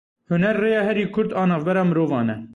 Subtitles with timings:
[0.29, 2.37] Huner rêya herî kurt a navbera mirovan e.